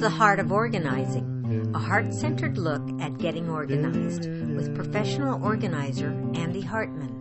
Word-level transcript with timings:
The 0.00 0.08
Heart 0.08 0.40
of 0.40 0.50
Organizing, 0.50 1.72
a 1.74 1.78
heart 1.78 2.14
centered 2.14 2.56
look 2.56 2.80
at 3.02 3.18
getting 3.18 3.50
organized 3.50 4.26
with 4.56 4.74
professional 4.74 5.44
organizer 5.44 6.08
Andy 6.34 6.62
Hartman. 6.62 7.18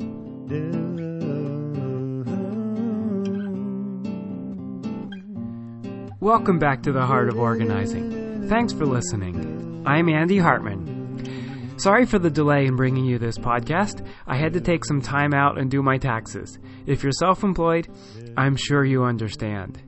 Welcome 6.21 6.57
back 6.57 6.81
to 6.83 6.93
the 6.93 7.05
Heart 7.05 7.27
of 7.27 7.37
Organizing. 7.37 8.47
Thanks 8.47 8.71
for 8.71 8.85
listening. 8.85 9.83
I'm 9.85 10.07
Andy 10.07 10.37
Hartman. 10.37 11.77
Sorry 11.77 12.05
for 12.05 12.17
the 12.17 12.29
delay 12.29 12.65
in 12.65 12.77
bringing 12.77 13.03
you 13.03 13.17
this 13.19 13.37
podcast. 13.37 14.07
I 14.25 14.37
had 14.37 14.53
to 14.53 14.61
take 14.61 14.85
some 14.85 15.01
time 15.01 15.33
out 15.33 15.59
and 15.59 15.69
do 15.69 15.81
my 15.83 15.97
taxes. 15.97 16.57
If 16.85 17.03
you're 17.03 17.11
self 17.11 17.43
employed, 17.43 17.89
I'm 18.37 18.55
sure 18.55 18.85
you 18.85 19.03
understand. 19.03 19.83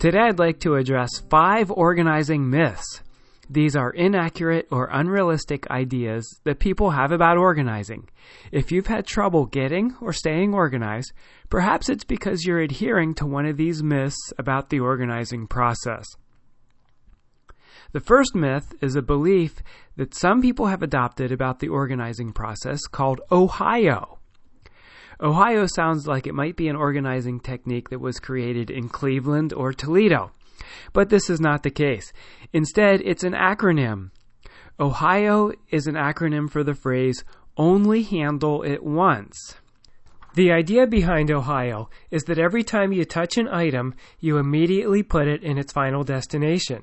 Today 0.00 0.20
I'd 0.28 0.38
like 0.38 0.60
to 0.60 0.76
address 0.76 1.10
five 1.28 1.70
organizing 1.70 2.48
myths. 2.48 3.02
These 3.50 3.76
are 3.76 3.90
inaccurate 3.90 4.66
or 4.70 4.88
unrealistic 4.90 5.70
ideas 5.70 6.40
that 6.44 6.58
people 6.58 6.92
have 6.92 7.12
about 7.12 7.36
organizing. 7.36 8.08
If 8.50 8.72
you've 8.72 8.86
had 8.86 9.06
trouble 9.06 9.44
getting 9.44 9.94
or 10.00 10.14
staying 10.14 10.54
organized, 10.54 11.12
perhaps 11.50 11.90
it's 11.90 12.04
because 12.04 12.46
you're 12.46 12.60
adhering 12.60 13.12
to 13.16 13.26
one 13.26 13.44
of 13.44 13.58
these 13.58 13.82
myths 13.82 14.16
about 14.38 14.70
the 14.70 14.80
organizing 14.80 15.46
process. 15.46 16.06
The 17.92 18.00
first 18.00 18.34
myth 18.34 18.72
is 18.80 18.96
a 18.96 19.02
belief 19.02 19.56
that 19.96 20.14
some 20.14 20.40
people 20.40 20.68
have 20.68 20.82
adopted 20.82 21.30
about 21.30 21.58
the 21.58 21.68
organizing 21.68 22.32
process 22.32 22.80
called 22.86 23.20
Ohio. 23.30 24.19
Ohio 25.22 25.66
sounds 25.66 26.06
like 26.06 26.26
it 26.26 26.34
might 26.34 26.56
be 26.56 26.68
an 26.68 26.76
organizing 26.76 27.40
technique 27.40 27.90
that 27.90 28.00
was 28.00 28.18
created 28.18 28.70
in 28.70 28.88
Cleveland 28.88 29.52
or 29.52 29.72
Toledo. 29.72 30.32
But 30.92 31.10
this 31.10 31.28
is 31.28 31.40
not 31.40 31.62
the 31.62 31.70
case. 31.70 32.12
Instead, 32.52 33.02
it's 33.04 33.24
an 33.24 33.34
acronym. 33.34 34.10
Ohio 34.78 35.52
is 35.68 35.86
an 35.86 35.94
acronym 35.94 36.50
for 36.50 36.64
the 36.64 36.74
phrase 36.74 37.22
only 37.56 38.02
handle 38.02 38.62
it 38.62 38.82
once. 38.82 39.56
The 40.34 40.52
idea 40.52 40.86
behind 40.86 41.30
Ohio 41.30 41.90
is 42.10 42.22
that 42.24 42.38
every 42.38 42.62
time 42.62 42.92
you 42.92 43.04
touch 43.04 43.36
an 43.36 43.48
item, 43.48 43.94
you 44.20 44.38
immediately 44.38 45.02
put 45.02 45.28
it 45.28 45.42
in 45.42 45.58
its 45.58 45.72
final 45.72 46.04
destination. 46.04 46.82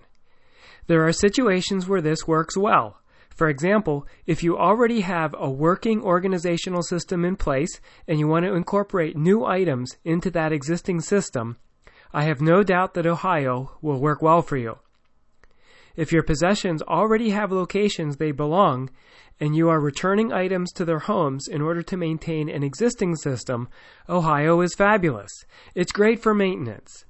There 0.88 1.08
are 1.08 1.14
situations 1.14 1.88
where 1.88 2.02
this 2.02 2.28
works 2.28 2.56
well. 2.56 3.02
For 3.38 3.49
example, 3.49 4.07
if 4.25 4.41
you 4.41 4.57
already 4.57 5.02
have 5.02 5.35
a 5.38 5.47
working 5.47 6.02
organizational 6.02 6.81
system 6.81 7.23
in 7.23 7.35
place 7.35 7.80
and 8.07 8.17
you 8.17 8.27
want 8.27 8.45
to 8.45 8.55
incorporate 8.55 9.16
new 9.16 9.45
items 9.45 9.95
into 10.03 10.31
that 10.31 10.52
existing 10.52 11.02
system, 11.02 11.58
I 12.11 12.23
have 12.23 12.41
no 12.41 12.63
doubt 12.63 12.95
that 12.95 13.05
Ohio 13.05 13.77
will 13.80 13.99
work 13.99 14.23
well 14.23 14.41
for 14.41 14.58
you. 14.58 14.80
If 15.95 16.11
your 16.11 16.23
possessions 16.23 16.81
already 16.81 17.30
have 17.30 17.52
locations 17.52 18.17
they 18.17 18.31
belong, 18.31 18.89
and 19.39 19.55
you 19.55 19.69
are 19.69 19.80
returning 19.80 20.33
items 20.33 20.71
to 20.73 20.83
their 20.83 20.97
homes 20.97 21.47
in 21.47 21.61
order 21.61 21.83
to 21.83 21.95
maintain 21.95 22.49
an 22.49 22.63
existing 22.63 23.15
system, 23.17 23.69
Ohio 24.09 24.61
is 24.61 24.73
fabulous. 24.73 25.45
It's 25.75 25.91
great 25.91 26.23
for 26.23 26.33
maintenance. 26.33 27.05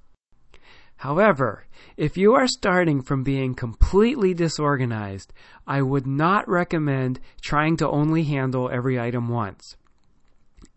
However, 0.98 1.66
if 1.96 2.18
you 2.18 2.34
are 2.34 2.48
starting 2.48 3.02
from 3.02 3.24
being 3.24 3.54
completely 3.54 4.34
disorganized, 4.34 5.32
I 5.68 5.84
would 5.84 6.08
not 6.08 6.50
recommend 6.50 7.20
trying 7.40 7.78
to 7.78 7.90
only 7.90 8.24
handle 8.24 8.70
every 8.72 9.00
item 9.00 9.30
once. 9.30 9.78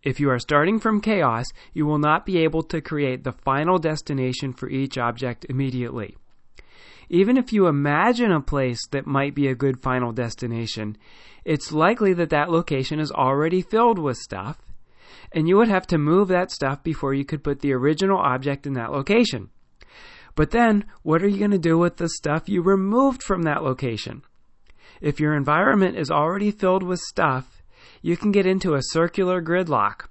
If 0.02 0.20
you 0.20 0.30
are 0.30 0.38
starting 0.38 0.78
from 0.78 1.00
chaos, 1.00 1.46
you 1.72 1.86
will 1.86 1.98
not 1.98 2.26
be 2.26 2.38
able 2.38 2.62
to 2.64 2.80
create 2.82 3.24
the 3.24 3.32
final 3.32 3.78
destination 3.78 4.52
for 4.52 4.68
each 4.68 4.98
object 4.98 5.46
immediately. 5.48 6.16
Even 7.08 7.36
if 7.36 7.52
you 7.52 7.66
imagine 7.66 8.30
a 8.30 8.40
place 8.40 8.86
that 8.92 9.06
might 9.06 9.34
be 9.34 9.48
a 9.48 9.54
good 9.54 9.82
final 9.82 10.12
destination, 10.12 10.96
it's 11.44 11.72
likely 11.72 12.12
that 12.14 12.30
that 12.30 12.50
location 12.50 13.00
is 13.00 13.10
already 13.10 13.62
filled 13.62 13.98
with 13.98 14.16
stuff, 14.18 14.58
and 15.32 15.48
you 15.48 15.56
would 15.56 15.68
have 15.68 15.86
to 15.88 15.98
move 15.98 16.28
that 16.28 16.50
stuff 16.50 16.82
before 16.82 17.14
you 17.14 17.24
could 17.24 17.42
put 17.42 17.60
the 17.60 17.72
original 17.72 18.18
object 18.18 18.66
in 18.66 18.74
that 18.74 18.92
location. 18.92 19.48
But 20.34 20.50
then, 20.50 20.84
what 21.02 21.22
are 21.22 21.28
you 21.28 21.38
going 21.38 21.50
to 21.50 21.58
do 21.58 21.78
with 21.78 21.96
the 21.96 22.08
stuff 22.08 22.48
you 22.48 22.62
removed 22.62 23.22
from 23.22 23.42
that 23.42 23.62
location? 23.62 24.22
If 25.00 25.18
your 25.18 25.34
environment 25.34 25.96
is 25.96 26.10
already 26.10 26.50
filled 26.50 26.82
with 26.82 27.00
stuff, 27.00 27.62
you 28.02 28.16
can 28.16 28.32
get 28.32 28.46
into 28.46 28.74
a 28.74 28.82
circular 28.82 29.42
gridlock. 29.42 30.06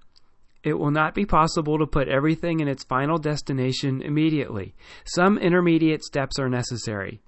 It 0.64 0.78
will 0.78 0.92
not 0.92 1.16
be 1.16 1.26
possible 1.26 1.78
to 1.78 1.88
put 1.88 2.10
everything 2.10 2.60
in 2.60 2.68
its 2.68 2.84
final 2.84 3.18
destination 3.18 4.02
immediately. 4.02 4.76
Some 5.06 5.38
intermediate 5.38 6.04
steps 6.04 6.38
are 6.38 6.50
necessary. 6.50 7.22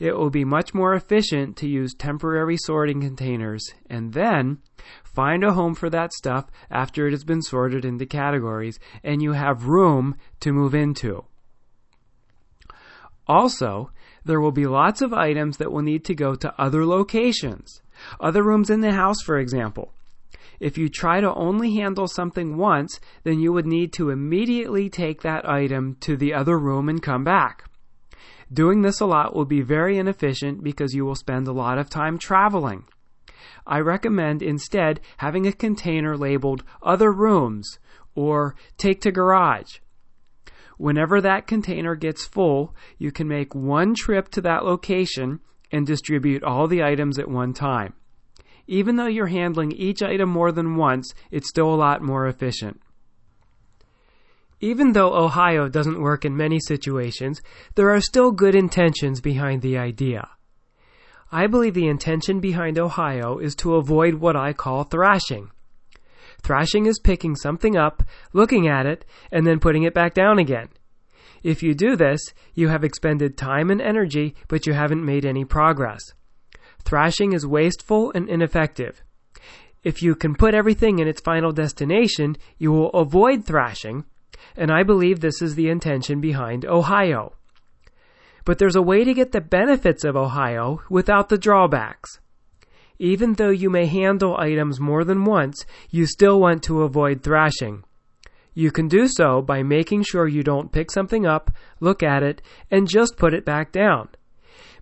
It 0.00 0.16
will 0.16 0.30
be 0.30 0.44
much 0.44 0.74
more 0.74 0.94
efficient 0.94 1.56
to 1.58 1.68
use 1.68 1.94
temporary 1.94 2.56
sorting 2.56 3.00
containers 3.00 3.72
and 3.88 4.12
then 4.12 4.58
find 5.04 5.44
a 5.44 5.52
home 5.52 5.74
for 5.74 5.88
that 5.90 6.12
stuff 6.12 6.50
after 6.68 7.06
it 7.06 7.12
has 7.12 7.22
been 7.22 7.42
sorted 7.42 7.84
into 7.84 8.06
categories 8.06 8.80
and 9.04 9.22
you 9.22 9.32
have 9.32 9.66
room 9.66 10.16
to 10.40 10.52
move 10.52 10.74
into. 10.74 11.24
Also, 13.26 13.90
there 14.24 14.40
will 14.40 14.52
be 14.52 14.66
lots 14.66 15.00
of 15.02 15.12
items 15.12 15.56
that 15.56 15.72
will 15.72 15.82
need 15.82 16.04
to 16.04 16.14
go 16.14 16.34
to 16.34 16.54
other 16.60 16.84
locations, 16.84 17.80
other 18.20 18.42
rooms 18.42 18.70
in 18.70 18.80
the 18.80 18.92
house, 18.92 19.22
for 19.22 19.38
example. 19.38 19.92
If 20.60 20.78
you 20.78 20.88
try 20.88 21.20
to 21.20 21.34
only 21.34 21.74
handle 21.74 22.06
something 22.06 22.56
once, 22.56 23.00
then 23.24 23.40
you 23.40 23.52
would 23.52 23.66
need 23.66 23.92
to 23.94 24.10
immediately 24.10 24.88
take 24.88 25.22
that 25.22 25.48
item 25.48 25.96
to 26.00 26.16
the 26.16 26.32
other 26.32 26.58
room 26.58 26.88
and 26.88 27.02
come 27.02 27.24
back. 27.24 27.64
Doing 28.52 28.82
this 28.82 29.00
a 29.00 29.06
lot 29.06 29.34
will 29.34 29.46
be 29.46 29.62
very 29.62 29.98
inefficient 29.98 30.62
because 30.62 30.94
you 30.94 31.04
will 31.04 31.16
spend 31.16 31.48
a 31.48 31.52
lot 31.52 31.78
of 31.78 31.90
time 31.90 32.18
traveling. 32.18 32.84
I 33.66 33.80
recommend 33.80 34.42
instead 34.42 35.00
having 35.18 35.46
a 35.46 35.52
container 35.52 36.16
labeled 36.16 36.62
other 36.82 37.10
rooms 37.10 37.78
or 38.14 38.54
take 38.76 39.00
to 39.00 39.10
garage 39.10 39.78
Whenever 40.76 41.20
that 41.20 41.46
container 41.46 41.94
gets 41.94 42.24
full, 42.24 42.74
you 42.98 43.12
can 43.12 43.28
make 43.28 43.54
one 43.54 43.94
trip 43.94 44.28
to 44.30 44.40
that 44.40 44.64
location 44.64 45.40
and 45.70 45.86
distribute 45.86 46.42
all 46.42 46.66
the 46.66 46.82
items 46.82 47.18
at 47.18 47.28
one 47.28 47.52
time. 47.52 47.94
Even 48.66 48.96
though 48.96 49.06
you're 49.06 49.26
handling 49.26 49.72
each 49.72 50.02
item 50.02 50.28
more 50.28 50.50
than 50.52 50.76
once, 50.76 51.12
it's 51.30 51.48
still 51.48 51.72
a 51.72 51.76
lot 51.76 52.02
more 52.02 52.26
efficient. 52.26 52.80
Even 54.60 54.92
though 54.92 55.14
Ohio 55.14 55.68
doesn't 55.68 56.00
work 56.00 56.24
in 56.24 56.36
many 56.36 56.58
situations, 56.58 57.42
there 57.74 57.90
are 57.90 58.00
still 58.00 58.30
good 58.30 58.54
intentions 58.54 59.20
behind 59.20 59.60
the 59.60 59.76
idea. 59.76 60.28
I 61.30 61.46
believe 61.48 61.74
the 61.74 61.88
intention 61.88 62.40
behind 62.40 62.78
Ohio 62.78 63.38
is 63.38 63.54
to 63.56 63.74
avoid 63.74 64.14
what 64.14 64.36
I 64.36 64.52
call 64.52 64.84
thrashing. 64.84 65.50
Thrashing 66.44 66.84
is 66.84 66.98
picking 66.98 67.34
something 67.34 67.74
up, 67.74 68.02
looking 68.34 68.68
at 68.68 68.84
it, 68.84 69.06
and 69.32 69.46
then 69.46 69.58
putting 69.58 69.84
it 69.84 69.94
back 69.94 70.12
down 70.12 70.38
again. 70.38 70.68
If 71.42 71.62
you 71.62 71.74
do 71.74 71.96
this, 71.96 72.20
you 72.52 72.68
have 72.68 72.84
expended 72.84 73.38
time 73.38 73.70
and 73.70 73.80
energy, 73.80 74.34
but 74.46 74.66
you 74.66 74.74
haven't 74.74 75.04
made 75.04 75.24
any 75.24 75.46
progress. 75.46 76.02
Thrashing 76.84 77.32
is 77.32 77.46
wasteful 77.46 78.12
and 78.14 78.28
ineffective. 78.28 79.02
If 79.82 80.02
you 80.02 80.14
can 80.14 80.34
put 80.34 80.54
everything 80.54 80.98
in 80.98 81.08
its 81.08 81.22
final 81.22 81.50
destination, 81.50 82.36
you 82.58 82.72
will 82.72 82.90
avoid 82.90 83.46
thrashing, 83.46 84.04
and 84.54 84.70
I 84.70 84.82
believe 84.82 85.20
this 85.20 85.40
is 85.40 85.54
the 85.54 85.70
intention 85.70 86.20
behind 86.20 86.66
Ohio. 86.66 87.36
But 88.44 88.58
there's 88.58 88.76
a 88.76 88.82
way 88.82 89.04
to 89.04 89.14
get 89.14 89.32
the 89.32 89.40
benefits 89.40 90.04
of 90.04 90.14
Ohio 90.14 90.82
without 90.90 91.30
the 91.30 91.38
drawbacks. 91.38 92.20
Even 92.98 93.34
though 93.34 93.50
you 93.50 93.70
may 93.70 93.86
handle 93.86 94.36
items 94.36 94.78
more 94.78 95.04
than 95.04 95.24
once, 95.24 95.66
you 95.90 96.06
still 96.06 96.40
want 96.40 96.62
to 96.64 96.82
avoid 96.82 97.22
thrashing. 97.22 97.82
You 98.54 98.70
can 98.70 98.86
do 98.86 99.08
so 99.08 99.42
by 99.42 99.64
making 99.64 100.04
sure 100.04 100.28
you 100.28 100.44
don't 100.44 100.70
pick 100.70 100.90
something 100.90 101.26
up, 101.26 101.50
look 101.80 102.02
at 102.02 102.22
it, 102.22 102.40
and 102.70 102.88
just 102.88 103.16
put 103.16 103.34
it 103.34 103.44
back 103.44 103.72
down. 103.72 104.10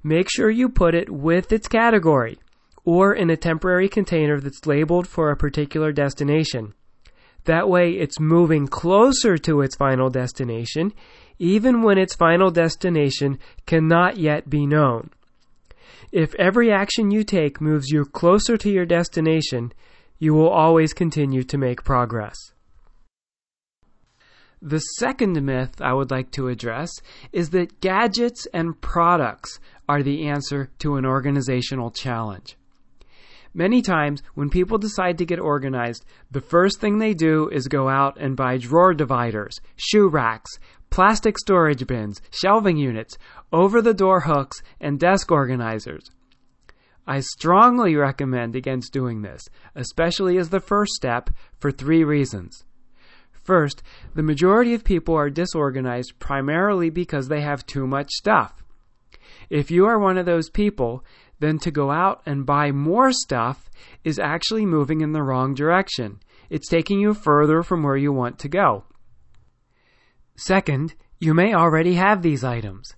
Make 0.03 0.29
sure 0.31 0.51
you 0.51 0.69
put 0.69 0.95
it 0.95 1.09
with 1.09 1.53
its 1.53 1.69
category, 1.69 2.39
or 2.85 3.15
in 3.15 3.31
a 3.31 3.37
temporary 3.37 3.89
container 3.89 4.41
that's 4.41 4.67
labeled 4.67 5.09
for 5.09 5.31
a 5.31 5.37
particular 5.37 5.91
destination. 5.91 6.75
That 7.45 7.69
way 7.69 7.93
it's 7.93 8.21
moving 8.21 8.69
closer 8.69 9.39
to 9.39 9.63
its 9.63 9.75
final 9.75 10.11
destination, 10.11 10.93
even 11.39 11.83
when 11.83 11.99
its 11.99 12.15
final 12.15 12.51
destination 12.51 13.39
cannot 13.67 14.19
yet 14.19 14.51
be 14.51 14.67
known. 14.67 15.11
If 16.13 16.35
every 16.35 16.71
action 16.71 17.11
you 17.11 17.25
take 17.25 17.59
moves 17.59 17.89
you 17.89 18.05
closer 18.05 18.59
to 18.59 18.71
your 18.71 18.85
destination, 18.85 19.73
you 20.19 20.35
will 20.35 20.51
always 20.51 20.93
continue 20.93 21.43
to 21.45 21.57
make 21.57 21.85
progress. 21.85 22.37
The 24.61 24.79
second 24.79 25.43
myth 25.43 25.81
I 25.81 25.95
would 25.95 26.11
like 26.11 26.31
to 26.33 26.49
address 26.49 26.91
is 27.33 27.49
that 27.51 27.81
gadgets 27.81 28.47
and 28.53 28.79
products 28.83 29.59
are 29.89 30.03
the 30.03 30.29
answer 30.29 30.71
to 30.81 30.97
an 30.97 31.07
organizational 31.07 31.91
challenge. 31.91 32.59
Many 33.55 33.81
times, 33.81 34.23
when 34.35 34.51
people 34.51 34.79
decide 34.79 35.17
to 35.19 35.27
get 35.27 35.41
organized, 35.41 36.05
the 36.31 36.41
first 36.43 36.79
thing 36.79 36.99
they 36.99 37.15
do 37.15 37.49
is 37.49 37.69
go 37.69 37.89
out 37.89 38.19
and 38.21 38.37
buy 38.37 38.59
drawer 38.59 38.93
dividers, 38.93 39.61
shoe 39.77 40.09
racks, 40.09 40.51
plastic 40.93 41.39
storage 41.39 41.87
bins, 41.87 42.21
shelving 42.31 42.77
units, 42.77 43.17
over 43.51 43.81
the 43.81 43.95
door 43.95 44.21
hooks, 44.21 44.63
and 44.79 45.01
desk 45.01 45.33
organizers. 45.33 46.11
I 47.07 47.21
strongly 47.21 47.97
recommend 47.97 48.55
against 48.55 48.93
doing 48.93 49.23
this, 49.23 49.43
especially 49.75 50.37
as 50.37 50.51
the 50.51 50.61
first 50.61 50.93
step, 50.93 51.31
for 51.59 51.73
three 51.73 52.05
reasons. 52.05 52.65
First, 53.43 53.83
the 54.15 54.23
majority 54.23 54.75
of 54.75 54.85
people 54.85 55.17
are 55.17 55.31
disorganized 55.31 56.19
primarily 56.19 56.91
because 56.91 57.27
they 57.27 57.41
have 57.41 57.65
too 57.65 57.87
much 57.87 58.11
stuff. 58.11 58.63
If 59.49 59.71
you 59.71 59.87
are 59.87 59.99
one 59.99 60.19
of 60.19 60.27
those 60.27 60.51
people, 60.51 61.05
then 61.41 61.59
to 61.61 61.71
go 61.71 61.91
out 61.91 62.21
and 62.27 62.45
buy 62.45 62.71
more 62.71 63.13
stuff 63.13 63.71
is 64.05 64.19
actually 64.19 64.67
moving 64.67 65.01
in 65.01 65.13
the 65.13 65.23
wrong 65.23 65.55
direction. 65.55 66.21
It's 66.51 66.69
taking 66.69 67.01
you 67.01 67.15
further 67.15 67.63
from 67.63 67.83
where 67.83 67.97
you 67.97 68.13
want 68.13 68.39
to 68.41 68.49
go. 68.49 68.85
Second, 70.37 70.95
you 71.21 71.35
may 71.35 71.55
already 71.55 71.95
have 71.95 72.23
these 72.23 72.43
items. 72.43 72.95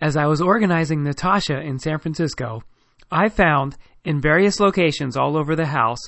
As 0.00 0.16
I 0.16 0.26
was 0.26 0.40
organizing 0.40 1.02
Natasha 1.02 1.60
in 1.60 1.78
San 1.78 1.98
Francisco, 1.98 2.62
I 3.10 3.28
found 3.28 3.76
in 4.04 4.20
various 4.20 4.60
locations 4.60 5.16
all 5.16 5.36
over 5.36 5.54
the 5.54 5.66
house 5.66 6.00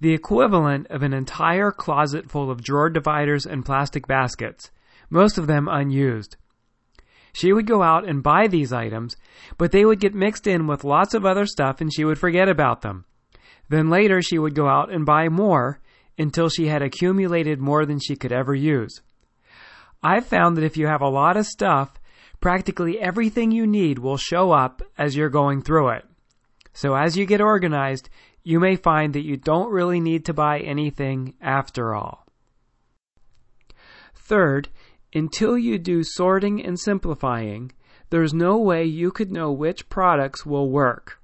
the 0.00 0.12
equivalent 0.12 0.86
of 0.88 1.02
an 1.02 1.12
entire 1.12 1.72
closet 1.72 2.30
full 2.30 2.50
of 2.50 2.62
drawer 2.62 2.90
dividers 2.90 3.46
and 3.46 3.64
plastic 3.64 4.06
baskets, 4.06 4.70
most 5.10 5.38
of 5.38 5.46
them 5.46 5.66
unused. 5.68 6.36
She 7.32 7.52
would 7.52 7.66
go 7.66 7.82
out 7.82 8.08
and 8.08 8.22
buy 8.22 8.48
these 8.48 8.72
items, 8.72 9.16
but 9.56 9.72
they 9.72 9.84
would 9.84 10.00
get 10.00 10.14
mixed 10.14 10.46
in 10.46 10.66
with 10.66 10.84
lots 10.84 11.14
of 11.14 11.24
other 11.24 11.46
stuff 11.46 11.80
and 11.80 11.92
she 11.92 12.04
would 12.04 12.18
forget 12.18 12.48
about 12.48 12.82
them. 12.82 13.04
Then 13.68 13.90
later 13.90 14.22
she 14.22 14.38
would 14.38 14.54
go 14.54 14.68
out 14.68 14.92
and 14.92 15.04
buy 15.04 15.28
more 15.28 15.80
until 16.18 16.48
she 16.48 16.66
had 16.68 16.82
accumulated 16.82 17.60
more 17.60 17.86
than 17.86 17.98
she 17.98 18.16
could 18.16 18.32
ever 18.32 18.54
use. 18.54 19.00
I've 20.02 20.26
found 20.26 20.56
that 20.56 20.64
if 20.64 20.76
you 20.76 20.86
have 20.86 21.02
a 21.02 21.08
lot 21.08 21.36
of 21.36 21.46
stuff, 21.46 22.00
practically 22.40 23.00
everything 23.00 23.50
you 23.50 23.66
need 23.66 23.98
will 23.98 24.16
show 24.16 24.52
up 24.52 24.82
as 24.96 25.16
you're 25.16 25.28
going 25.28 25.62
through 25.62 25.88
it. 25.90 26.04
So 26.72 26.94
as 26.94 27.16
you 27.16 27.26
get 27.26 27.40
organized, 27.40 28.08
you 28.44 28.60
may 28.60 28.76
find 28.76 29.12
that 29.14 29.24
you 29.24 29.36
don't 29.36 29.72
really 29.72 30.00
need 30.00 30.24
to 30.26 30.32
buy 30.32 30.60
anything 30.60 31.34
after 31.40 31.94
all. 31.94 32.26
Third, 34.14 34.68
until 35.12 35.58
you 35.58 35.78
do 35.78 36.04
sorting 36.04 36.64
and 36.64 36.78
simplifying, 36.78 37.72
there's 38.10 38.32
no 38.32 38.56
way 38.58 38.84
you 38.84 39.10
could 39.10 39.32
know 39.32 39.50
which 39.50 39.88
products 39.88 40.46
will 40.46 40.70
work. 40.70 41.20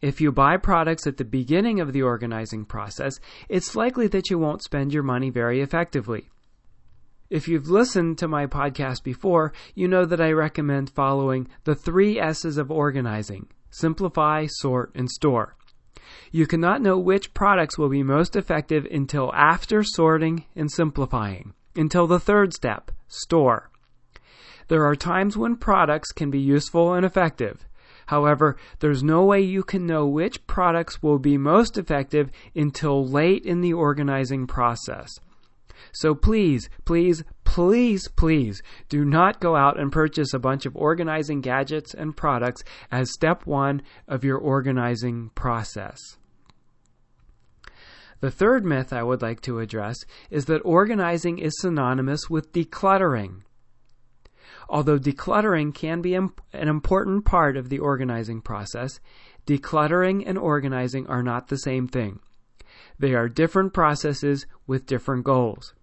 If 0.00 0.20
you 0.20 0.30
buy 0.30 0.56
products 0.56 1.06
at 1.06 1.16
the 1.16 1.24
beginning 1.24 1.80
of 1.80 1.92
the 1.92 2.02
organizing 2.02 2.64
process, 2.64 3.18
it's 3.48 3.74
likely 3.74 4.06
that 4.08 4.30
you 4.30 4.38
won't 4.38 4.62
spend 4.62 4.94
your 4.94 5.02
money 5.02 5.30
very 5.30 5.60
effectively. 5.60 6.28
If 7.30 7.46
you've 7.46 7.70
listened 7.70 8.18
to 8.18 8.26
my 8.26 8.46
podcast 8.46 9.04
before, 9.04 9.52
you 9.76 9.86
know 9.86 10.04
that 10.04 10.20
I 10.20 10.32
recommend 10.32 10.90
following 10.90 11.46
the 11.62 11.76
three 11.76 12.18
S's 12.18 12.58
of 12.58 12.72
organizing 12.72 13.46
simplify, 13.70 14.46
sort, 14.46 14.90
and 14.96 15.08
store. 15.08 15.54
You 16.32 16.48
cannot 16.48 16.82
know 16.82 16.98
which 16.98 17.32
products 17.32 17.78
will 17.78 17.88
be 17.88 18.02
most 18.02 18.34
effective 18.34 18.84
until 18.90 19.32
after 19.32 19.84
sorting 19.84 20.44
and 20.56 20.68
simplifying 20.72 21.54
until 21.76 22.08
the 22.08 22.18
third 22.18 22.52
step, 22.52 22.90
store. 23.06 23.70
There 24.66 24.84
are 24.84 24.96
times 24.96 25.36
when 25.36 25.54
products 25.54 26.10
can 26.10 26.32
be 26.32 26.40
useful 26.40 26.94
and 26.94 27.06
effective. 27.06 27.64
However, 28.06 28.56
there's 28.80 29.04
no 29.04 29.24
way 29.24 29.40
you 29.40 29.62
can 29.62 29.86
know 29.86 30.04
which 30.04 30.44
products 30.48 31.00
will 31.00 31.20
be 31.20 31.38
most 31.38 31.78
effective 31.78 32.28
until 32.56 33.06
late 33.06 33.46
in 33.46 33.60
the 33.60 33.72
organizing 33.72 34.48
process. 34.48 35.20
So 35.92 36.14
please, 36.14 36.68
please, 36.84 37.24
please, 37.44 38.08
please 38.08 38.62
do 38.88 39.04
not 39.04 39.40
go 39.40 39.56
out 39.56 39.78
and 39.78 39.90
purchase 39.90 40.32
a 40.32 40.38
bunch 40.38 40.66
of 40.66 40.76
organizing 40.76 41.40
gadgets 41.40 41.94
and 41.94 42.16
products 42.16 42.62
as 42.90 43.12
step 43.12 43.46
one 43.46 43.82
of 44.06 44.24
your 44.24 44.38
organizing 44.38 45.30
process. 45.34 45.98
The 48.20 48.30
third 48.30 48.64
myth 48.64 48.92
I 48.92 49.02
would 49.02 49.22
like 49.22 49.40
to 49.42 49.60
address 49.60 49.96
is 50.30 50.44
that 50.44 50.60
organizing 50.60 51.38
is 51.38 51.58
synonymous 51.58 52.28
with 52.28 52.52
decluttering. 52.52 53.42
Although 54.68 54.98
decluttering 54.98 55.74
can 55.74 56.02
be 56.02 56.14
an 56.14 56.30
important 56.52 57.24
part 57.24 57.56
of 57.56 57.70
the 57.70 57.78
organizing 57.78 58.40
process, 58.40 59.00
decluttering 59.46 60.22
and 60.26 60.38
organizing 60.38 61.06
are 61.08 61.22
not 61.22 61.48
the 61.48 61.56
same 61.56 61.88
thing. 61.88 62.20
They 62.98 63.14
are 63.14 63.28
different 63.28 63.72
processes 63.72 64.46
with 64.66 64.86
different 64.86 65.24
goals. 65.24 65.74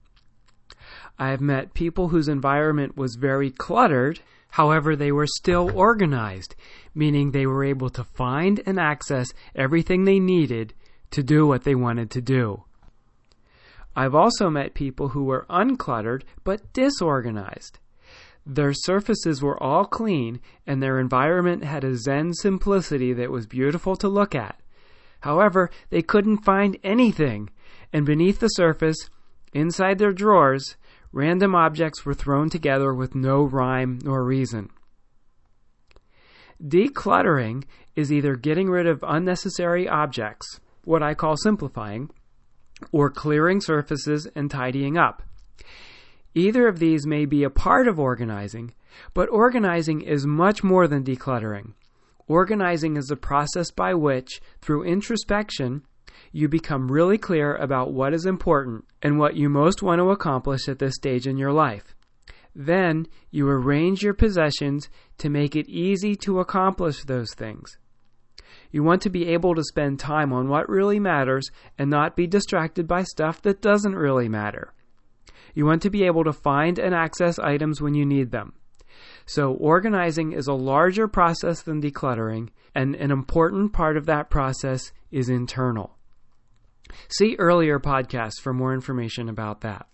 I 1.20 1.30
have 1.30 1.42
met 1.42 1.74
people 1.74 2.10
whose 2.10 2.28
environment 2.28 2.96
was 2.96 3.16
very 3.16 3.50
cluttered, 3.50 4.20
however, 4.52 4.96
they 4.96 5.12
were 5.12 5.28
still 5.28 5.72
organized, 5.76 6.56
meaning 6.94 7.32
they 7.32 7.48
were 7.48 7.64
able 7.64 7.90
to 7.90 8.04
find 8.04 8.62
and 8.66 8.80
access 8.80 9.34
everything 9.56 10.04
they 10.04 10.20
needed 10.20 10.74
to 11.12 11.24
do 11.24 11.48
what 11.48 11.64
they 11.64 11.76
wanted 11.76 12.12
to 12.12 12.22
do. 12.22 12.64
I've 13.96 14.14
also 14.14 14.50
met 14.52 14.76
people 14.76 15.10
who 15.10 15.24
were 15.24 15.48
uncluttered 15.50 16.24
but 16.44 16.72
disorganized. 16.72 17.80
Their 18.46 18.72
surfaces 18.72 19.42
were 19.42 19.62
all 19.62 19.86
clean 19.86 20.40
and 20.68 20.82
their 20.82 21.00
environment 21.00 21.64
had 21.64 21.84
a 21.84 21.96
zen 21.96 22.34
simplicity 22.34 23.12
that 23.14 23.32
was 23.32 23.48
beautiful 23.48 23.96
to 23.98 24.08
look 24.08 24.36
at. 24.36 24.60
However, 25.22 25.70
they 25.90 26.02
couldn't 26.02 26.46
find 26.46 26.78
anything, 26.84 27.50
and 27.92 28.06
beneath 28.06 28.40
the 28.40 28.48
surface, 28.48 29.10
inside 29.54 29.98
their 29.98 30.14
drawers, 30.14 30.76
random 31.12 31.56
objects 31.56 32.06
were 32.06 32.14
thrown 32.14 32.50
together 32.50 32.94
with 32.94 33.16
no 33.16 33.44
rhyme 33.44 34.00
nor 34.04 34.24
reason. 34.24 34.70
Decluttering 36.62 37.64
is 37.96 38.12
either 38.12 38.36
getting 38.36 38.70
rid 38.70 38.88
of 38.88 39.04
unnecessary 39.08 39.88
objects, 39.88 40.60
what 40.84 41.04
I 41.04 41.14
call 41.14 41.36
simplifying, 41.38 42.10
or 42.92 43.10
clearing 43.10 43.62
surfaces 43.62 44.28
and 44.36 44.50
tidying 44.50 44.98
up. 44.98 45.24
Either 46.36 46.68
of 46.68 46.80
these 46.80 47.08
may 47.08 47.26
be 47.26 47.44
a 47.44 47.50
part 47.50 47.88
of 47.88 48.00
organizing, 48.00 48.74
but 49.14 49.30
organizing 49.30 50.02
is 50.02 50.28
much 50.28 50.64
more 50.64 50.88
than 50.88 51.04
decluttering. 51.04 51.74
Organizing 52.28 52.98
is 52.98 53.06
the 53.06 53.16
process 53.16 53.72
by 53.72 53.94
which, 53.94 54.42
through 54.62 54.84
introspection, 54.84 55.84
you 56.32 56.50
become 56.50 56.92
really 56.92 57.18
clear 57.18 57.56
about 57.56 57.94
what 57.94 58.14
is 58.14 58.26
important 58.26 58.86
and 59.02 59.18
what 59.18 59.36
you 59.36 59.50
most 59.50 59.82
want 59.82 60.00
to 60.00 60.10
accomplish 60.10 60.68
at 60.68 60.80
this 60.80 60.96
stage 60.96 61.26
in 61.26 61.38
your 61.38 61.54
life. 61.54 61.96
Then 62.54 63.08
you 63.32 63.48
arrange 63.48 64.02
your 64.02 64.14
possessions 64.14 64.90
to 65.20 65.30
make 65.30 65.56
it 65.56 65.70
easy 65.70 66.16
to 66.18 66.40
accomplish 66.40 67.04
those 67.04 67.34
things. 67.34 67.78
You 68.72 68.84
want 68.84 69.02
to 69.04 69.10
be 69.10 69.28
able 69.28 69.56
to 69.56 69.64
spend 69.64 70.00
time 70.00 70.34
on 70.34 70.50
what 70.50 70.68
really 70.68 71.00
matters 71.00 71.50
and 71.78 71.90
not 71.90 72.16
be 72.16 72.28
distracted 72.28 72.88
by 72.88 73.04
stuff 73.04 73.42
that 73.44 73.62
doesn't 73.62 73.96
really 73.96 74.28
matter. 74.28 74.74
You 75.54 75.66
want 75.66 75.82
to 75.84 75.90
be 75.90 76.04
able 76.04 76.24
to 76.26 76.34
find 76.34 76.78
and 76.78 76.94
access 76.94 77.40
items 77.40 77.82
when 77.82 77.94
you 77.94 78.06
need 78.06 78.32
them. 78.32 78.54
So, 79.30 79.52
organizing 79.56 80.32
is 80.32 80.48
a 80.48 80.54
larger 80.54 81.10
process 81.10 81.62
than 81.62 81.82
decluttering, 81.82 82.48
and 82.74 82.96
an 82.96 83.12
important 83.12 83.74
part 83.74 83.98
of 83.98 84.06
that 84.06 84.30
process 84.30 84.94
is 85.12 85.28
internal. 85.28 85.98
See 87.10 87.36
earlier 87.38 87.78
podcasts 87.78 88.40
for 88.42 88.54
more 88.54 88.74
information 88.74 89.28
about 89.28 89.60
that. 89.62 89.88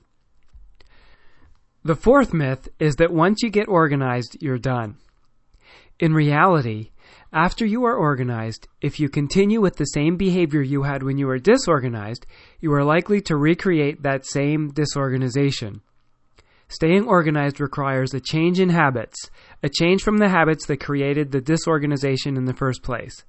The 1.84 1.96
fourth 1.96 2.32
myth 2.32 2.70
is 2.78 2.98
that 2.98 3.12
once 3.12 3.42
you 3.42 3.50
get 3.50 3.68
organized, 3.68 4.38
you're 4.40 4.60
done. 4.60 4.98
In 6.00 6.14
reality, 6.14 6.92
after 7.34 7.66
you 7.66 7.86
are 7.86 7.96
organized, 7.96 8.68
if 8.82 9.00
you 9.00 9.10
continue 9.10 9.62
with 9.62 9.78
the 9.78 9.86
same 9.86 10.16
behavior 10.16 10.62
you 10.62 10.84
had 10.84 11.02
when 11.02 11.18
you 11.18 11.26
were 11.26 11.40
disorganized, 11.40 12.28
you 12.60 12.72
are 12.72 12.84
likely 12.84 13.20
to 13.22 13.36
recreate 13.36 14.04
that 14.04 14.28
same 14.28 14.70
disorganization. 14.70 15.82
Staying 16.74 17.06
organized 17.06 17.62
requires 17.62 18.16
a 18.16 18.20
change 18.20 18.60
in 18.60 18.70
habits, 18.70 19.30
a 19.62 19.70
change 19.70 20.02
from 20.02 20.18
the 20.18 20.30
habits 20.30 20.66
that 20.66 20.80
created 20.80 21.32
the 21.32 21.40
disorganization 21.40 22.36
in 22.36 22.46
the 22.46 22.54
first 22.56 22.82
place. 22.82 23.24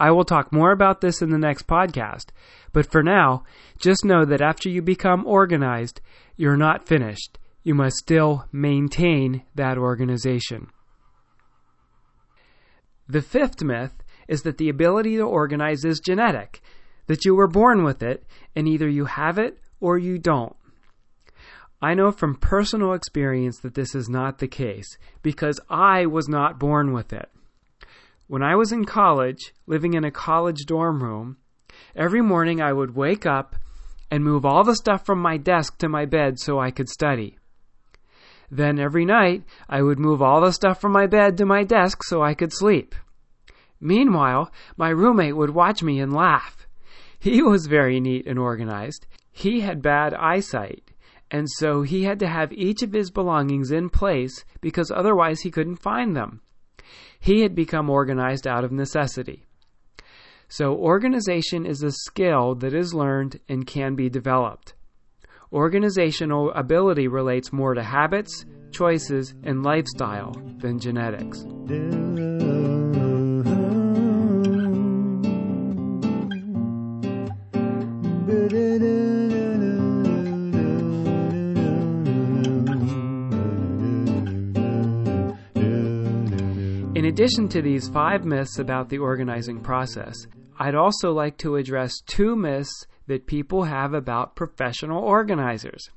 I 0.00 0.10
will 0.10 0.24
talk 0.24 0.52
more 0.52 0.72
about 0.72 1.00
this 1.00 1.22
in 1.22 1.30
the 1.30 1.38
next 1.38 1.68
podcast, 1.68 2.30
but 2.72 2.90
for 2.90 3.04
now, 3.04 3.44
just 3.78 4.04
know 4.04 4.24
that 4.24 4.42
after 4.42 4.68
you 4.68 4.82
become 4.82 5.24
organized, 5.28 6.00
you're 6.34 6.56
not 6.56 6.88
finished. 6.88 7.38
You 7.62 7.76
must 7.76 7.98
still 7.98 8.46
maintain 8.50 9.44
that 9.54 9.78
organization. 9.78 10.66
The 13.08 13.22
fifth 13.22 13.62
myth 13.62 13.94
is 14.26 14.42
that 14.42 14.58
the 14.58 14.70
ability 14.70 15.14
to 15.18 15.22
organize 15.22 15.84
is 15.84 16.00
genetic, 16.00 16.60
that 17.06 17.24
you 17.24 17.36
were 17.36 17.46
born 17.46 17.84
with 17.84 18.02
it, 18.02 18.26
and 18.56 18.66
either 18.66 18.88
you 18.88 19.04
have 19.04 19.38
it 19.38 19.60
or 19.80 19.98
you 19.98 20.18
don't. 20.18 20.56
I 21.80 21.94
know 21.94 22.10
from 22.10 22.36
personal 22.36 22.94
experience 22.94 23.58
that 23.60 23.74
this 23.74 23.94
is 23.94 24.08
not 24.08 24.38
the 24.38 24.48
case, 24.48 24.96
because 25.22 25.60
I 25.68 26.06
was 26.06 26.28
not 26.28 26.58
born 26.58 26.92
with 26.92 27.12
it. 27.12 27.28
When 28.28 28.42
I 28.42 28.56
was 28.56 28.72
in 28.72 28.86
college, 28.86 29.52
living 29.66 29.94
in 29.94 30.04
a 30.04 30.10
college 30.10 30.64
dorm 30.66 31.02
room, 31.02 31.36
every 31.94 32.22
morning 32.22 32.60
I 32.62 32.72
would 32.72 32.96
wake 32.96 33.26
up 33.26 33.56
and 34.10 34.24
move 34.24 34.44
all 34.44 34.64
the 34.64 34.74
stuff 34.74 35.04
from 35.04 35.20
my 35.20 35.36
desk 35.36 35.78
to 35.78 35.88
my 35.88 36.06
bed 36.06 36.38
so 36.38 36.58
I 36.58 36.70
could 36.70 36.88
study. 36.88 37.38
Then 38.50 38.78
every 38.78 39.04
night, 39.04 39.42
I 39.68 39.82
would 39.82 39.98
move 39.98 40.22
all 40.22 40.40
the 40.40 40.52
stuff 40.52 40.80
from 40.80 40.92
my 40.92 41.06
bed 41.06 41.36
to 41.38 41.46
my 41.46 41.64
desk 41.64 42.02
so 42.04 42.22
I 42.22 42.34
could 42.34 42.52
sleep. 42.52 42.94
Meanwhile, 43.80 44.50
my 44.76 44.88
roommate 44.88 45.36
would 45.36 45.50
watch 45.50 45.82
me 45.82 46.00
and 46.00 46.12
laugh. 46.12 46.66
He 47.18 47.42
was 47.42 47.66
very 47.66 48.00
neat 48.00 48.26
and 48.26 48.38
organized. 48.38 49.06
He 49.32 49.60
had 49.60 49.82
bad 49.82 50.14
eyesight, 50.14 50.85
and 51.30 51.48
so 51.50 51.82
he 51.82 52.04
had 52.04 52.18
to 52.20 52.28
have 52.28 52.52
each 52.52 52.82
of 52.82 52.92
his 52.92 53.10
belongings 53.10 53.70
in 53.70 53.90
place 53.90 54.44
because 54.60 54.90
otherwise 54.90 55.40
he 55.40 55.50
couldn't 55.50 55.76
find 55.76 56.16
them. 56.16 56.40
He 57.18 57.40
had 57.40 57.54
become 57.54 57.90
organized 57.90 58.46
out 58.46 58.64
of 58.64 58.72
necessity. 58.72 59.44
So, 60.48 60.74
organization 60.76 61.66
is 61.66 61.82
a 61.82 61.90
skill 61.90 62.54
that 62.56 62.72
is 62.72 62.94
learned 62.94 63.40
and 63.48 63.66
can 63.66 63.96
be 63.96 64.08
developed. 64.08 64.74
Organizational 65.52 66.52
ability 66.52 67.08
relates 67.08 67.52
more 67.52 67.74
to 67.74 67.82
habits, 67.82 68.44
choices, 68.70 69.34
and 69.42 69.64
lifestyle 69.64 70.32
than 70.58 70.78
genetics. 70.78 71.44
Addition 87.26 87.48
to 87.48 87.60
these 87.60 87.88
five 87.88 88.24
myths 88.24 88.60
about 88.60 88.88
the 88.88 88.98
organizing 88.98 89.58
process, 89.58 90.14
I'd 90.60 90.76
also 90.76 91.10
like 91.10 91.36
to 91.38 91.56
address 91.56 92.00
two 92.06 92.36
myths 92.36 92.86
that 93.08 93.26
people 93.26 93.64
have 93.64 93.94
about 93.94 94.36
professional 94.36 95.02
organizers. 95.02 95.90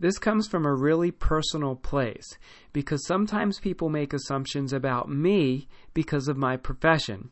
This 0.00 0.18
comes 0.18 0.48
from 0.48 0.66
a 0.66 0.74
really 0.74 1.12
personal 1.12 1.76
place 1.76 2.26
because 2.72 3.06
sometimes 3.06 3.60
people 3.60 3.88
make 3.88 4.12
assumptions 4.12 4.72
about 4.72 5.08
me 5.08 5.68
because 5.94 6.26
of 6.26 6.36
my 6.36 6.56
profession, 6.56 7.30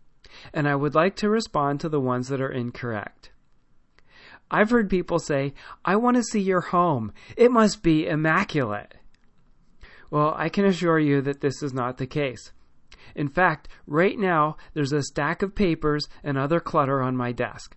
and 0.54 0.68
I 0.68 0.76
would 0.76 0.94
like 0.94 1.16
to 1.16 1.28
respond 1.28 1.80
to 1.80 1.88
the 1.88 2.00
ones 2.00 2.28
that 2.28 2.40
are 2.40 2.52
incorrect. 2.52 3.32
I've 4.52 4.70
heard 4.70 4.88
people 4.88 5.18
say, 5.18 5.52
I 5.84 5.96
want 5.96 6.16
to 6.16 6.22
see 6.22 6.40
your 6.40 6.61
home. 6.61 7.12
It 7.37 7.50
must 7.50 7.82
be 7.82 8.06
immaculate. 8.06 8.94
Well, 10.12 10.32
I 10.37 10.49
can 10.49 10.64
assure 10.64 11.00
you 11.00 11.20
that 11.22 11.40
this 11.40 11.61
is 11.61 11.75
not 11.75 11.99
the 11.99 12.06
case. 12.06 12.52
In 13.14 13.28
fact, 13.28 13.68
right 13.87 14.18
now, 14.18 14.56
there's 14.75 14.92
a 14.92 15.02
stack 15.02 15.42
of 15.42 15.54
papers 15.54 16.09
and 16.23 16.37
other 16.37 16.61
clutter 16.61 17.00
on 17.00 17.16
my 17.16 17.32
desk. 17.32 17.76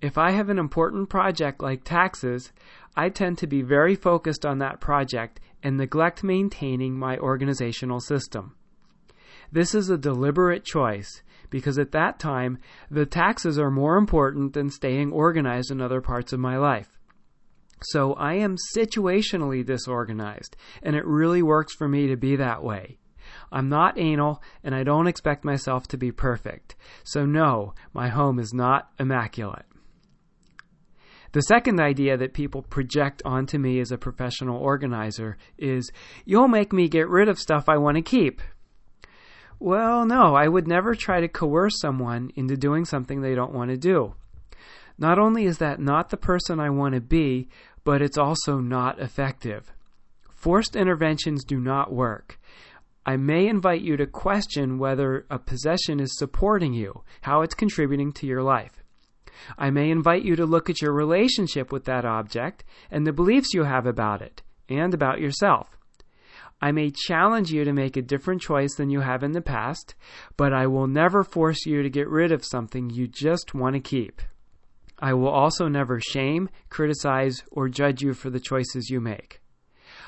If 0.00 0.18
I 0.18 0.32
have 0.32 0.48
an 0.48 0.58
important 0.58 1.08
project 1.08 1.62
like 1.62 1.84
taxes, 1.84 2.52
I 2.96 3.08
tend 3.08 3.38
to 3.38 3.46
be 3.46 3.62
very 3.62 3.94
focused 3.94 4.44
on 4.44 4.58
that 4.58 4.80
project 4.80 5.40
and 5.62 5.76
neglect 5.76 6.22
maintaining 6.22 6.98
my 6.98 7.16
organizational 7.18 8.00
system. 8.00 8.54
This 9.50 9.74
is 9.74 9.88
a 9.88 9.96
deliberate 9.96 10.64
choice 10.64 11.22
because 11.48 11.78
at 11.78 11.92
that 11.92 12.18
time, 12.18 12.58
the 12.90 13.06
taxes 13.06 13.58
are 13.58 13.70
more 13.70 13.96
important 13.96 14.52
than 14.52 14.68
staying 14.68 15.12
organized 15.12 15.70
in 15.70 15.80
other 15.80 16.00
parts 16.00 16.32
of 16.32 16.40
my 16.40 16.56
life. 16.56 16.98
So 17.82 18.14
I 18.14 18.34
am 18.34 18.56
situationally 18.76 19.64
disorganized, 19.64 20.56
and 20.82 20.96
it 20.96 21.04
really 21.04 21.42
works 21.42 21.74
for 21.74 21.88
me 21.88 22.08
to 22.08 22.16
be 22.16 22.36
that 22.36 22.62
way. 22.62 22.98
I'm 23.54 23.68
not 23.68 23.98
anal, 24.00 24.42
and 24.64 24.74
I 24.74 24.82
don't 24.82 25.06
expect 25.06 25.44
myself 25.44 25.86
to 25.88 25.96
be 25.96 26.10
perfect. 26.10 26.74
So, 27.04 27.24
no, 27.24 27.72
my 27.92 28.08
home 28.08 28.40
is 28.40 28.52
not 28.52 28.90
immaculate. 28.98 29.64
The 31.30 31.40
second 31.42 31.80
idea 31.80 32.16
that 32.16 32.34
people 32.34 32.62
project 32.62 33.22
onto 33.24 33.58
me 33.58 33.78
as 33.78 33.92
a 33.92 33.98
professional 33.98 34.58
organizer 34.58 35.36
is 35.56 35.92
you'll 36.24 36.48
make 36.48 36.72
me 36.72 36.88
get 36.88 37.08
rid 37.08 37.28
of 37.28 37.38
stuff 37.38 37.68
I 37.68 37.76
want 37.76 37.96
to 37.96 38.02
keep. 38.02 38.42
Well, 39.60 40.04
no, 40.04 40.34
I 40.34 40.48
would 40.48 40.66
never 40.66 40.96
try 40.96 41.20
to 41.20 41.28
coerce 41.28 41.78
someone 41.80 42.30
into 42.34 42.56
doing 42.56 42.84
something 42.84 43.20
they 43.20 43.36
don't 43.36 43.54
want 43.54 43.70
to 43.70 43.76
do. 43.76 44.14
Not 44.98 45.20
only 45.20 45.44
is 45.44 45.58
that 45.58 45.80
not 45.80 46.10
the 46.10 46.16
person 46.16 46.58
I 46.58 46.70
want 46.70 46.94
to 46.96 47.00
be, 47.00 47.48
but 47.84 48.02
it's 48.02 48.18
also 48.18 48.58
not 48.58 49.00
effective. 49.00 49.72
Forced 50.32 50.74
interventions 50.74 51.44
do 51.44 51.60
not 51.60 51.92
work. 51.92 52.40
I 53.06 53.16
may 53.16 53.48
invite 53.48 53.82
you 53.82 53.96
to 53.98 54.06
question 54.06 54.78
whether 54.78 55.26
a 55.30 55.38
possession 55.38 56.00
is 56.00 56.16
supporting 56.16 56.72
you, 56.72 57.02
how 57.20 57.42
it's 57.42 57.54
contributing 57.54 58.12
to 58.12 58.26
your 58.26 58.42
life. 58.42 58.82
I 59.58 59.70
may 59.70 59.90
invite 59.90 60.24
you 60.24 60.36
to 60.36 60.46
look 60.46 60.70
at 60.70 60.80
your 60.80 60.92
relationship 60.92 61.70
with 61.70 61.84
that 61.84 62.06
object 62.06 62.64
and 62.90 63.06
the 63.06 63.12
beliefs 63.12 63.52
you 63.52 63.64
have 63.64 63.86
about 63.86 64.22
it 64.22 64.42
and 64.68 64.94
about 64.94 65.20
yourself. 65.20 65.76
I 66.62 66.72
may 66.72 66.90
challenge 66.90 67.50
you 67.50 67.64
to 67.64 67.74
make 67.74 67.98
a 67.98 68.02
different 68.02 68.40
choice 68.40 68.74
than 68.74 68.88
you 68.88 69.00
have 69.00 69.22
in 69.22 69.32
the 69.32 69.42
past, 69.42 69.94
but 70.38 70.54
I 70.54 70.66
will 70.66 70.86
never 70.86 71.22
force 71.22 71.66
you 71.66 71.82
to 71.82 71.90
get 71.90 72.08
rid 72.08 72.32
of 72.32 72.44
something 72.44 72.88
you 72.88 73.06
just 73.06 73.54
want 73.54 73.74
to 73.74 73.80
keep. 73.80 74.22
I 74.98 75.12
will 75.12 75.28
also 75.28 75.68
never 75.68 76.00
shame, 76.00 76.48
criticize, 76.70 77.42
or 77.50 77.68
judge 77.68 78.00
you 78.00 78.14
for 78.14 78.30
the 78.30 78.40
choices 78.40 78.88
you 78.88 79.00
make. 79.00 79.42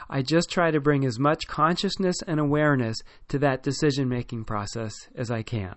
I 0.08 0.22
just 0.22 0.50
try 0.50 0.70
to 0.70 0.80
bring 0.80 1.04
as 1.04 1.18
much 1.18 1.46
consciousness 1.46 2.16
and 2.26 2.38
awareness 2.38 2.98
to 3.28 3.38
that 3.40 3.62
decision 3.62 4.08
making 4.08 4.44
process 4.44 4.94
as 5.14 5.30
I 5.30 5.42
can. 5.42 5.75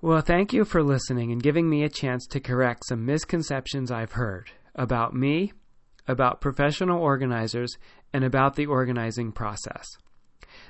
Well, 0.00 0.20
thank 0.20 0.52
you 0.52 0.64
for 0.64 0.82
listening 0.82 1.30
and 1.30 1.42
giving 1.42 1.70
me 1.70 1.84
a 1.84 1.88
chance 1.88 2.26
to 2.28 2.40
correct 2.40 2.86
some 2.86 3.06
misconceptions 3.06 3.92
I've 3.92 4.12
heard 4.12 4.50
about 4.74 5.14
me, 5.14 5.52
about 6.08 6.40
professional 6.40 7.00
organizers, 7.00 7.76
and 8.12 8.24
about 8.24 8.56
the 8.56 8.66
organizing 8.66 9.30
process. 9.30 9.86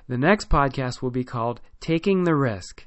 The 0.07 0.19
next 0.19 0.51
podcast 0.51 1.01
will 1.01 1.11
be 1.11 1.25
called 1.25 1.61
Taking 1.81 2.25
the 2.25 2.35
Risk. 2.35 2.87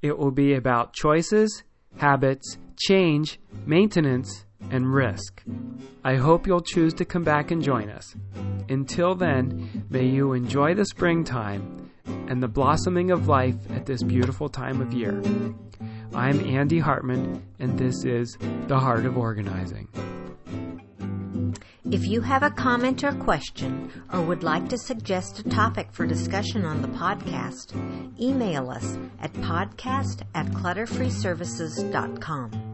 It 0.00 0.16
will 0.16 0.30
be 0.30 0.54
about 0.54 0.94
choices, 0.94 1.64
habits, 1.96 2.56
change, 2.78 3.40
maintenance, 3.66 4.46
and 4.70 4.92
risk. 4.92 5.42
I 6.04 6.16
hope 6.16 6.46
you'll 6.46 6.60
choose 6.60 6.94
to 6.94 7.04
come 7.04 7.24
back 7.24 7.50
and 7.50 7.62
join 7.62 7.90
us. 7.90 8.14
Until 8.68 9.14
then, 9.14 9.86
may 9.90 10.06
you 10.06 10.32
enjoy 10.32 10.74
the 10.74 10.86
springtime 10.86 11.90
and 12.28 12.42
the 12.42 12.48
blossoming 12.48 13.10
of 13.10 13.28
life 13.28 13.56
at 13.70 13.86
this 13.86 14.02
beautiful 14.02 14.48
time 14.48 14.80
of 14.80 14.92
year. 14.92 15.22
I'm 16.14 16.40
Andy 16.40 16.78
Hartman, 16.78 17.42
and 17.58 17.78
this 17.78 18.04
is 18.04 18.36
The 18.66 18.78
Heart 18.78 19.06
of 19.06 19.16
Organizing. 19.16 19.88
If 21.90 22.06
you 22.06 22.20
have 22.20 22.44
a 22.44 22.50
comment 22.50 23.02
or 23.02 23.12
question, 23.12 23.90
or 24.12 24.20
would 24.22 24.44
like 24.44 24.68
to 24.68 24.78
suggest 24.78 25.40
a 25.40 25.48
topic 25.48 25.88
for 25.90 26.06
discussion 26.06 26.64
on 26.64 26.82
the 26.82 26.88
podcast, 26.88 27.74
email 28.20 28.70
us 28.70 28.96
at 29.20 29.32
podcast 29.34 30.22
at 30.34 30.46
clutterfreeservices.com. 30.46 32.69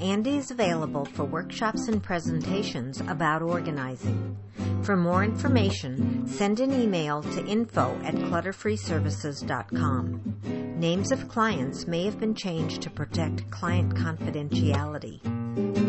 Andy 0.00 0.36
is 0.36 0.50
available 0.50 1.04
for 1.04 1.24
workshops 1.24 1.86
and 1.88 2.02
presentations 2.02 3.00
about 3.08 3.42
organizing. 3.42 4.36
For 4.82 4.96
more 4.96 5.22
information, 5.24 6.26
send 6.26 6.60
an 6.60 6.72
email 6.72 7.22
to 7.22 7.46
info 7.46 7.98
at 8.04 8.14
clutterfreeservices.com. 8.14 10.76
Names 10.78 11.10
of 11.10 11.26
clients 11.28 11.86
may 11.86 12.04
have 12.04 12.20
been 12.20 12.34
changed 12.34 12.82
to 12.82 12.90
protect 12.90 13.50
client 13.50 13.94
confidentiality. 13.94 15.22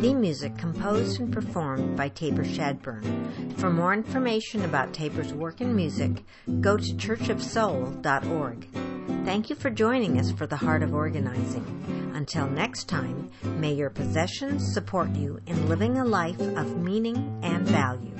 Theme 0.01 0.21
music 0.21 0.57
composed 0.57 1.19
and 1.19 1.33
performed 1.33 1.97
by 1.97 2.07
Tabor 2.09 2.45
Shadburn. 2.45 3.59
For 3.59 3.69
more 3.69 3.93
information 3.93 4.63
about 4.63 4.93
Tabor's 4.93 5.33
work 5.33 5.59
and 5.59 5.75
music, 5.75 6.23
go 6.61 6.77
to 6.77 6.93
churchofsoul.org. 6.93 8.84
Thank 9.25 9.49
you 9.49 9.55
for 9.55 9.69
joining 9.69 10.19
us 10.19 10.31
for 10.31 10.47
the 10.47 10.55
Heart 10.55 10.83
of 10.83 10.93
Organizing. 10.93 12.11
Until 12.15 12.47
next 12.47 12.87
time, 12.87 13.29
may 13.43 13.73
your 13.73 13.89
possessions 13.89 14.73
support 14.73 15.13
you 15.15 15.39
in 15.47 15.67
living 15.67 15.97
a 15.97 16.05
life 16.05 16.39
of 16.39 16.77
meaning 16.77 17.39
and 17.43 17.67
value. 17.67 18.15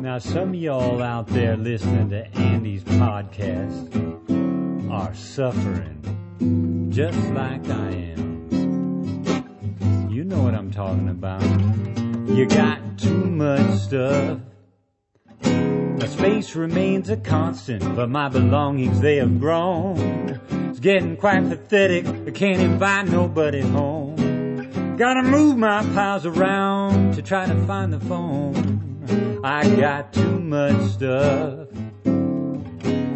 Now, 0.00 0.18
some 0.18 0.50
of 0.50 0.54
y'all 0.54 1.02
out 1.02 1.26
there 1.28 1.56
listening 1.56 2.10
to 2.10 2.26
Andy's 2.36 2.84
podcast 2.84 3.90
are 4.90 5.14
suffering 5.14 6.90
just 6.90 7.18
like 7.30 7.68
I 7.68 7.90
am. 8.16 8.48
You 10.10 10.24
know 10.24 10.42
what 10.42 10.54
I'm 10.54 10.70
talking 10.70 11.08
about. 11.08 11.42
You 12.28 12.46
got 12.46 12.98
too 12.98 13.24
much 13.24 13.78
stuff. 13.78 14.38
My 15.96 16.06
space 16.06 16.56
remains 16.56 17.08
a 17.08 17.16
constant, 17.16 17.94
but 17.94 18.10
my 18.10 18.28
belongings 18.28 19.00
they 19.00 19.16
have 19.16 19.38
grown. 19.38 20.40
It's 20.68 20.80
getting 20.80 21.16
quite 21.16 21.48
pathetic. 21.48 22.04
I 22.06 22.32
can't 22.32 22.60
invite 22.60 23.08
nobody 23.08 23.60
home. 23.60 24.96
Gotta 24.96 25.22
move 25.22 25.56
my 25.56 25.82
piles 25.94 26.26
around 26.26 27.14
to 27.14 27.22
try 27.22 27.46
to 27.46 27.54
find 27.66 27.92
the 27.92 28.00
phone. 28.00 29.40
I 29.44 29.68
got 29.76 30.12
too 30.12 30.40
much 30.40 30.80
stuff. 30.90 31.68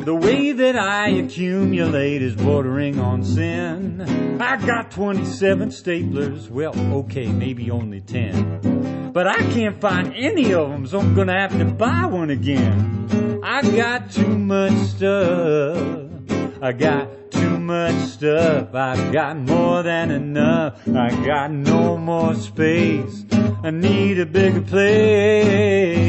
The 0.08 0.14
way 0.14 0.52
that 0.52 0.74
I 0.74 1.10
accumulate 1.10 2.22
is 2.22 2.34
bordering 2.34 2.98
on 2.98 3.22
sin. 3.22 4.00
I 4.40 4.56
got 4.56 4.90
27 4.90 5.68
staplers, 5.68 6.48
well, 6.48 6.72
okay, 7.00 7.26
maybe 7.26 7.70
only 7.70 8.00
10. 8.00 9.10
But 9.12 9.26
I 9.26 9.36
can't 9.52 9.78
find 9.78 10.14
any 10.14 10.54
of 10.54 10.70
them, 10.70 10.86
so 10.86 11.00
I'm 11.00 11.14
gonna 11.14 11.38
have 11.38 11.58
to 11.58 11.66
buy 11.66 12.06
one 12.06 12.30
again. 12.30 13.40
I 13.44 13.60
got 13.60 14.10
too 14.10 14.38
much 14.38 14.72
stuff. 14.72 16.00
I 16.62 16.72
got 16.72 17.30
too 17.30 17.58
much 17.58 17.96
stuff. 18.06 18.74
I've 18.74 19.12
got 19.12 19.36
more 19.36 19.82
than 19.82 20.10
enough. 20.10 20.88
I 20.88 21.10
got 21.26 21.50
no 21.50 21.98
more 21.98 22.34
space. 22.34 23.26
I 23.62 23.70
need 23.72 24.18
a 24.20 24.24
bigger 24.24 24.62
place. 24.62 26.08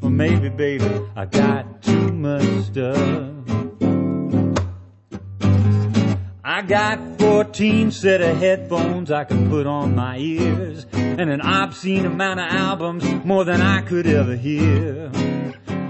Or 0.00 0.10
maybe, 0.10 0.48
baby, 0.48 0.88
I 1.16 1.24
got 1.24 1.67
much 2.18 2.64
stuff. 2.64 3.34
I 6.44 6.62
got 6.62 7.20
14 7.20 7.92
set 7.92 8.20
of 8.20 8.36
headphones 8.36 9.12
I 9.12 9.22
can 9.24 9.48
put 9.48 9.66
on 9.66 9.94
my 9.94 10.18
ears, 10.18 10.86
and 10.92 11.30
an 11.30 11.40
obscene 11.40 12.04
amount 12.04 12.40
of 12.40 12.50
albums, 12.50 13.04
more 13.24 13.44
than 13.44 13.62
I 13.62 13.82
could 13.82 14.06
ever 14.06 14.34
hear. 14.34 15.10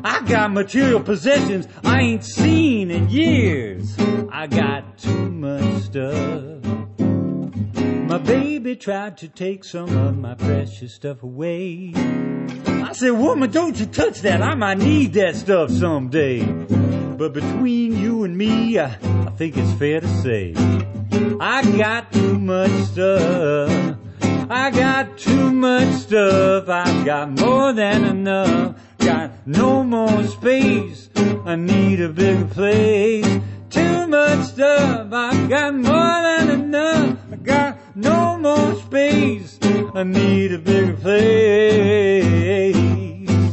I 0.04 0.20
got 0.26 0.52
material 0.52 1.00
possessions 1.00 1.66
I 1.84 2.00
ain't 2.00 2.24
seen 2.24 2.90
in 2.90 3.08
years. 3.08 3.96
I 4.30 4.46
got 4.46 4.98
too 4.98 5.30
much 5.30 5.82
stuff. 5.84 6.64
My 8.08 8.18
baby 8.18 8.76
tried 8.76 9.16
to 9.18 9.28
take 9.28 9.64
some 9.64 9.96
of 9.96 10.18
my 10.18 10.34
precious 10.34 10.94
stuff 10.94 11.22
away. 11.22 11.94
I 12.88 12.92
said, 12.92 13.10
woman, 13.10 13.50
don't 13.50 13.78
you 13.78 13.84
touch 13.84 14.22
that. 14.22 14.40
I 14.40 14.54
might 14.54 14.78
need 14.78 15.12
that 15.12 15.36
stuff 15.36 15.70
someday. 15.70 16.42
But 16.42 17.34
between 17.34 17.98
you 17.98 18.24
and 18.24 18.34
me, 18.34 18.78
I, 18.78 18.86
I 18.86 19.30
think 19.36 19.58
it's 19.58 19.74
fair 19.74 20.00
to 20.00 20.08
say, 20.22 20.54
I 21.38 21.70
got 21.76 22.10
too 22.10 22.38
much 22.38 22.70
stuff. 22.84 23.98
I 24.48 24.70
got 24.70 25.18
too 25.18 25.52
much 25.52 25.92
stuff. 25.96 26.70
I've 26.70 27.04
got 27.04 27.38
more 27.38 27.74
than 27.74 28.06
enough. 28.06 28.80
Got 28.96 29.32
no 29.46 29.84
more 29.84 30.24
space. 30.24 31.10
I 31.44 31.56
need 31.56 32.00
a 32.00 32.08
bigger 32.08 32.46
place. 32.46 33.26
Too 33.68 34.06
much 34.06 34.46
stuff. 34.46 35.12
I've 35.12 35.48
got 35.50 35.74
more 35.74 36.22
than 36.22 36.48
enough. 36.48 37.18
I 37.32 37.36
got 37.36 37.78
no 37.94 38.38
more 38.38 38.74
space. 38.76 39.57
I 39.94 40.02
need 40.04 40.52
a 40.52 40.58
bigger 40.58 40.94
place. 40.94 42.76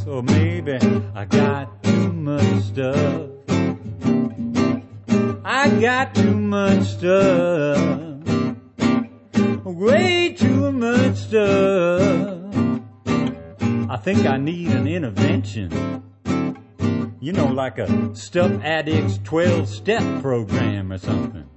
Or 0.05 0.21
maybe 0.21 0.77
I 1.15 1.25
got 1.25 1.83
too 1.83 2.11
much 2.11 2.63
stuff. 2.63 3.29
I 5.43 5.69
got 5.79 6.13
too 6.13 6.35
much 6.35 6.83
stuff. 6.83 8.05
Way 9.63 10.33
too 10.33 10.71
much 10.71 11.15
stuff. 11.15 12.41
I 13.89 13.97
think 13.97 14.25
I 14.25 14.37
need 14.37 14.71
an 14.71 14.87
intervention. 14.87 16.03
You 17.19 17.33
know, 17.33 17.47
like 17.47 17.79
a 17.79 18.15
Stuff 18.15 18.51
Addicts 18.63 19.19
12 19.23 19.67
step 19.67 20.21
program 20.21 20.91
or 20.91 20.97
something. 20.97 21.47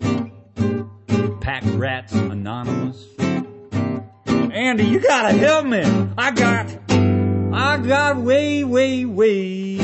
Pack 1.40 1.62
Rats 1.66 2.12
Anonymous. 2.12 3.04
Andy, 4.52 4.84
you 4.84 5.00
gotta 5.00 5.36
help 5.36 5.66
me. 5.66 5.82
I 6.16 6.30
got, 6.30 6.66
I 7.52 7.78
got 7.78 8.16
way, 8.18 8.64
way, 8.64 9.04
way 9.04 9.76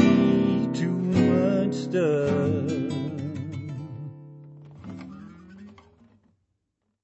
too 0.73 0.91
much 0.91 1.75
stuff. 1.75 2.44